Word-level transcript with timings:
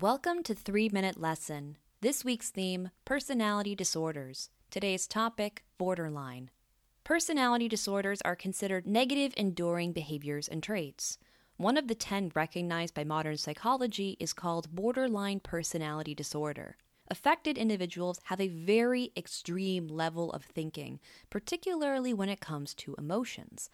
Welcome 0.00 0.44
to 0.44 0.54
3 0.54 0.90
Minute 0.90 1.18
Lesson. 1.18 1.76
This 2.02 2.24
week's 2.24 2.50
theme 2.50 2.90
Personality 3.04 3.74
Disorders. 3.74 4.48
Today's 4.70 5.08
topic 5.08 5.64
Borderline. 5.76 6.50
Personality 7.02 7.68
disorders 7.68 8.22
are 8.22 8.36
considered 8.36 8.86
negative, 8.86 9.34
enduring 9.36 9.92
behaviors 9.92 10.46
and 10.46 10.62
traits. 10.62 11.18
One 11.56 11.76
of 11.76 11.88
the 11.88 11.96
10 11.96 12.30
recognized 12.36 12.94
by 12.94 13.02
modern 13.02 13.38
psychology 13.38 14.16
is 14.20 14.32
called 14.32 14.72
borderline 14.72 15.40
personality 15.40 16.14
disorder. 16.14 16.76
Affected 17.08 17.58
individuals 17.58 18.20
have 18.24 18.40
a 18.40 18.46
very 18.46 19.10
extreme 19.16 19.88
level 19.88 20.30
of 20.30 20.44
thinking, 20.44 21.00
particularly 21.28 22.14
when 22.14 22.28
it 22.28 22.40
comes 22.40 22.72
to 22.74 22.94
emotions. 22.98 23.68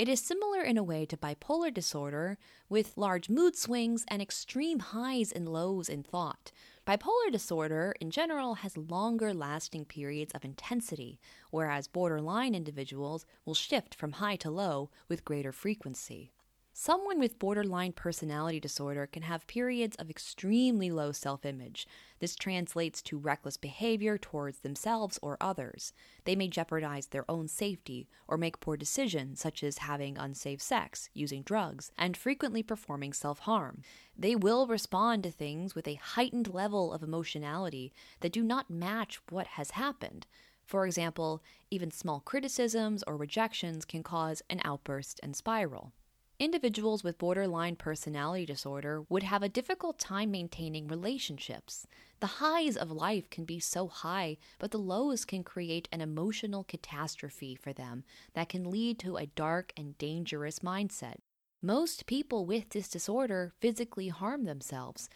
It 0.00 0.08
is 0.08 0.22
similar 0.22 0.62
in 0.62 0.78
a 0.78 0.82
way 0.82 1.04
to 1.04 1.16
bipolar 1.18 1.70
disorder, 1.74 2.38
with 2.70 2.96
large 2.96 3.28
mood 3.28 3.54
swings 3.54 4.06
and 4.08 4.22
extreme 4.22 4.78
highs 4.78 5.30
and 5.30 5.46
lows 5.46 5.90
in 5.90 6.04
thought. 6.04 6.52
Bipolar 6.86 7.30
disorder, 7.30 7.94
in 8.00 8.10
general, 8.10 8.54
has 8.54 8.78
longer 8.78 9.34
lasting 9.34 9.84
periods 9.84 10.32
of 10.32 10.42
intensity, 10.42 11.20
whereas 11.50 11.86
borderline 11.86 12.54
individuals 12.54 13.26
will 13.44 13.52
shift 13.52 13.94
from 13.94 14.12
high 14.12 14.36
to 14.36 14.50
low 14.50 14.88
with 15.06 15.22
greater 15.22 15.52
frequency. 15.52 16.32
Someone 16.72 17.18
with 17.18 17.38
borderline 17.40 17.92
personality 17.92 18.60
disorder 18.60 19.06
can 19.06 19.24
have 19.24 19.46
periods 19.48 19.96
of 19.96 20.08
extremely 20.08 20.90
low 20.90 21.10
self 21.10 21.44
image. 21.44 21.86
This 22.20 22.36
translates 22.36 23.02
to 23.02 23.18
reckless 23.18 23.56
behavior 23.56 24.16
towards 24.16 24.60
themselves 24.60 25.18
or 25.20 25.36
others. 25.40 25.92
They 26.24 26.36
may 26.36 26.46
jeopardize 26.48 27.08
their 27.08 27.28
own 27.28 27.48
safety 27.48 28.08
or 28.28 28.38
make 28.38 28.60
poor 28.60 28.76
decisions, 28.76 29.40
such 29.40 29.64
as 29.64 29.78
having 29.78 30.16
unsafe 30.16 30.62
sex, 30.62 31.10
using 31.12 31.42
drugs, 31.42 31.90
and 31.98 32.16
frequently 32.16 32.62
performing 32.62 33.12
self 33.12 33.40
harm. 33.40 33.82
They 34.16 34.36
will 34.36 34.66
respond 34.68 35.24
to 35.24 35.30
things 35.30 35.74
with 35.74 35.88
a 35.88 35.94
heightened 35.96 36.54
level 36.54 36.92
of 36.92 37.02
emotionality 37.02 37.92
that 38.20 38.32
do 38.32 38.44
not 38.44 38.70
match 38.70 39.20
what 39.28 39.48
has 39.48 39.72
happened. 39.72 40.26
For 40.64 40.86
example, 40.86 41.42
even 41.70 41.90
small 41.90 42.20
criticisms 42.20 43.02
or 43.08 43.16
rejections 43.16 43.84
can 43.84 44.04
cause 44.04 44.40
an 44.48 44.60
outburst 44.64 45.18
and 45.20 45.34
spiral. 45.34 45.92
Individuals 46.40 47.04
with 47.04 47.18
borderline 47.18 47.76
personality 47.76 48.46
disorder 48.46 49.04
would 49.10 49.22
have 49.22 49.42
a 49.42 49.48
difficult 49.50 49.98
time 49.98 50.30
maintaining 50.30 50.88
relationships. 50.88 51.86
The 52.20 52.40
highs 52.40 52.78
of 52.78 52.90
life 52.90 53.28
can 53.28 53.44
be 53.44 53.60
so 53.60 53.88
high, 53.88 54.38
but 54.58 54.70
the 54.70 54.78
lows 54.78 55.26
can 55.26 55.44
create 55.44 55.86
an 55.92 56.00
emotional 56.00 56.64
catastrophe 56.64 57.54
for 57.56 57.74
them 57.74 58.04
that 58.32 58.48
can 58.48 58.70
lead 58.70 58.98
to 59.00 59.18
a 59.18 59.26
dark 59.26 59.74
and 59.76 59.98
dangerous 59.98 60.60
mindset. 60.60 61.16
Most 61.60 62.06
people 62.06 62.46
with 62.46 62.70
this 62.70 62.88
disorder 62.88 63.52
physically 63.60 64.08
harm 64.08 64.44
themselves. 64.44 65.10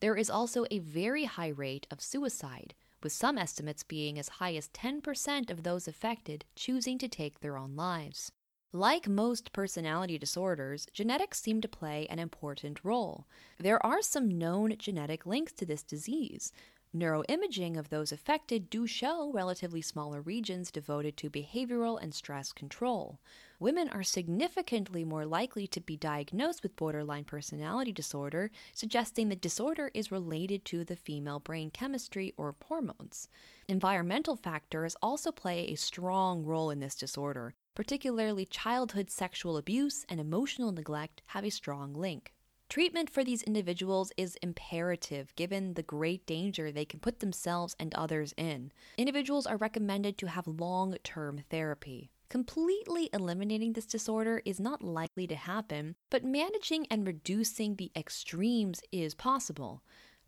There 0.00 0.16
is 0.16 0.30
also 0.30 0.64
a 0.70 0.78
very 0.78 1.26
high 1.26 1.48
rate 1.48 1.86
of 1.90 2.00
suicide, 2.00 2.72
with 3.02 3.12
some 3.12 3.36
estimates 3.36 3.82
being 3.82 4.18
as 4.18 4.30
high 4.30 4.54
as 4.54 4.70
10% 4.70 5.50
of 5.50 5.62
those 5.62 5.86
affected 5.86 6.46
choosing 6.56 6.96
to 6.96 7.08
take 7.08 7.40
their 7.40 7.58
own 7.58 7.76
lives. 7.76 8.32
Like 8.72 9.08
most 9.08 9.52
personality 9.52 10.16
disorders, 10.16 10.86
genetics 10.92 11.42
seem 11.42 11.60
to 11.60 11.66
play 11.66 12.06
an 12.08 12.20
important 12.20 12.84
role. 12.84 13.26
There 13.58 13.84
are 13.84 14.00
some 14.00 14.38
known 14.38 14.76
genetic 14.78 15.26
links 15.26 15.52
to 15.54 15.66
this 15.66 15.82
disease. 15.82 16.52
Neuroimaging 16.96 17.76
of 17.76 17.88
those 17.88 18.12
affected 18.12 18.70
do 18.70 18.86
show 18.86 19.32
relatively 19.32 19.82
smaller 19.82 20.20
regions 20.20 20.70
devoted 20.70 21.16
to 21.16 21.28
behavioral 21.28 22.00
and 22.00 22.14
stress 22.14 22.52
control. 22.52 23.18
Women 23.58 23.88
are 23.88 24.04
significantly 24.04 25.04
more 25.04 25.26
likely 25.26 25.66
to 25.66 25.80
be 25.80 25.96
diagnosed 25.96 26.62
with 26.62 26.76
borderline 26.76 27.24
personality 27.24 27.90
disorder, 27.90 28.52
suggesting 28.72 29.28
the 29.28 29.36
disorder 29.36 29.90
is 29.94 30.12
related 30.12 30.64
to 30.66 30.84
the 30.84 30.96
female 30.96 31.40
brain 31.40 31.70
chemistry 31.70 32.34
or 32.36 32.54
hormones. 32.64 33.28
Environmental 33.66 34.36
factors 34.36 34.94
also 35.02 35.32
play 35.32 35.66
a 35.66 35.74
strong 35.74 36.44
role 36.44 36.70
in 36.70 36.78
this 36.78 36.94
disorder, 36.94 37.54
particularly 37.74 38.44
childhood 38.44 39.10
sexual 39.10 39.56
abuse 39.56 40.04
and 40.08 40.20
emotional 40.20 40.72
neglect, 40.72 41.22
have 41.26 41.44
a 41.44 41.50
strong 41.50 41.94
link. 41.94 42.32
Treatment 42.68 43.10
for 43.10 43.24
these 43.24 43.42
individuals 43.42 44.12
is 44.16 44.36
imperative 44.42 45.34
given 45.34 45.74
the 45.74 45.82
great 45.82 46.24
danger 46.24 46.70
they 46.70 46.84
can 46.84 47.00
put 47.00 47.18
themselves 47.18 47.74
and 47.80 47.92
others 47.94 48.32
in. 48.36 48.70
Individuals 48.96 49.44
are 49.44 49.56
recommended 49.56 50.16
to 50.18 50.28
have 50.28 50.46
long 50.46 50.96
term 51.02 51.42
therapy. 51.50 52.12
Completely 52.28 53.10
eliminating 53.12 53.72
this 53.72 53.86
disorder 53.86 54.40
is 54.44 54.60
not 54.60 54.84
likely 54.84 55.26
to 55.26 55.34
happen, 55.34 55.96
but 56.10 56.22
managing 56.22 56.86
and 56.88 57.04
reducing 57.04 57.74
the 57.74 57.90
extremes 57.96 58.80
is 58.92 59.16
possible. 59.16 59.82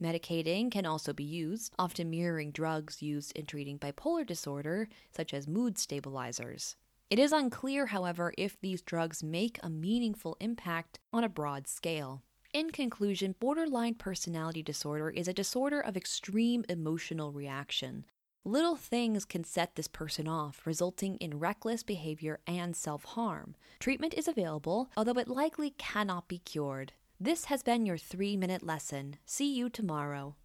Medicating 0.00 0.70
can 0.70 0.86
also 0.86 1.12
be 1.12 1.24
used, 1.24 1.74
often 1.76 2.08
mirroring 2.08 2.52
drugs 2.52 3.02
used 3.02 3.32
in 3.32 3.46
treating 3.46 3.80
bipolar 3.80 4.24
disorder, 4.24 4.88
such 5.10 5.34
as 5.34 5.48
mood 5.48 5.76
stabilizers. 5.76 6.76
It 7.10 7.18
is 7.18 7.32
unclear, 7.32 7.86
however, 7.86 8.34
if 8.36 8.60
these 8.60 8.82
drugs 8.82 9.22
make 9.22 9.58
a 9.62 9.70
meaningful 9.70 10.36
impact 10.40 10.98
on 11.10 11.24
a 11.24 11.28
broad 11.28 11.66
scale. 11.66 12.22
In 12.52 12.70
conclusion, 12.70 13.34
borderline 13.40 13.94
personality 13.94 14.62
disorder 14.62 15.08
is 15.08 15.26
a 15.26 15.32
disorder 15.32 15.80
of 15.80 15.96
extreme 15.96 16.66
emotional 16.68 17.32
reaction. 17.32 18.04
Little 18.44 18.76
things 18.76 19.24
can 19.24 19.44
set 19.44 19.74
this 19.74 19.88
person 19.88 20.28
off, 20.28 20.62
resulting 20.66 21.16
in 21.16 21.38
reckless 21.38 21.82
behavior 21.82 22.40
and 22.46 22.76
self 22.76 23.04
harm. 23.04 23.54
Treatment 23.80 24.12
is 24.14 24.28
available, 24.28 24.90
although 24.96 25.18
it 25.18 25.28
likely 25.28 25.70
cannot 25.70 26.28
be 26.28 26.38
cured. 26.38 26.92
This 27.18 27.46
has 27.46 27.62
been 27.62 27.86
your 27.86 27.98
three 27.98 28.36
minute 28.36 28.62
lesson. 28.62 29.16
See 29.24 29.54
you 29.54 29.68
tomorrow. 29.70 30.36